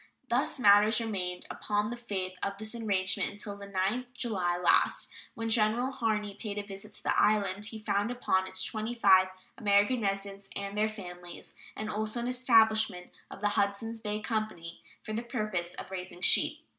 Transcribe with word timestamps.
Thus 0.29 0.57
matters 0.57 0.99
remained 0.99 1.45
upon 1.51 1.91
the 1.91 1.95
faith 1.95 2.33
of 2.41 2.57
this 2.57 2.73
arrangement 2.73 3.29
until 3.33 3.55
the 3.55 3.67
9th 3.67 4.07
July 4.15 4.57
last, 4.57 5.11
when 5.35 5.47
General 5.51 5.91
Harney 5.91 6.33
paid 6.33 6.57
a 6.57 6.63
visit 6.63 6.95
to 6.95 7.03
the 7.03 7.21
island. 7.21 7.67
He 7.67 7.77
found 7.77 8.09
upon 8.09 8.47
it 8.47 8.59
twenty 8.65 8.95
five 8.95 9.27
American 9.59 10.01
residents 10.01 10.49
with 10.55 10.73
their 10.73 10.89
families, 10.89 11.53
and 11.75 11.87
also 11.87 12.19
an 12.19 12.27
establishment 12.27 13.11
of 13.29 13.41
the 13.41 13.49
Hudsons 13.49 14.01
Bay 14.01 14.19
Company 14.21 14.81
for 15.03 15.13
the 15.13 15.21
purpose 15.21 15.75
of 15.75 15.91
raising 15.91 16.21
sheep. 16.21 16.65